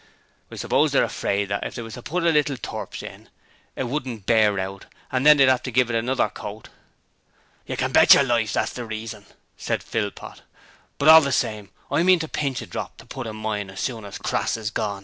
'I 0.49 0.55
suppose 0.55 0.91
they're 0.91 1.03
afraid 1.03 1.45
that 1.49 1.63
if 1.63 1.75
they 1.75 1.83
was 1.83 1.93
to 1.93 2.01
put 2.01 2.23
a 2.23 2.31
little 2.31 2.57
turps 2.57 3.03
in, 3.03 3.29
it 3.75 3.83
wouldn't 3.83 4.25
bear 4.25 4.57
out, 4.57 4.85
and 5.11 5.23
they'd 5.27 5.47
'ave 5.47 5.61
to 5.61 5.71
give 5.71 5.91
it 5.91 5.95
another 5.95 6.27
coat.' 6.27 6.69
'You 7.67 7.77
can 7.77 7.91
bet 7.91 8.15
yer 8.15 8.23
life 8.23 8.53
that's 8.53 8.73
the 8.73 8.83
reason,' 8.85 9.27
said 9.57 9.83
Philpot. 9.83 10.41
'But 10.97 11.07
all 11.09 11.21
the 11.21 11.31
same 11.31 11.69
I 11.91 12.01
mean 12.01 12.17
to 12.17 12.27
pinch 12.27 12.63
a 12.63 12.65
drop 12.65 12.97
to 12.97 13.05
put 13.05 13.27
in 13.27 13.35
mine 13.35 13.69
as 13.69 13.79
soon 13.79 14.03
as 14.03 14.17
Crass 14.17 14.57
is 14.57 14.71
gorn.' 14.71 14.99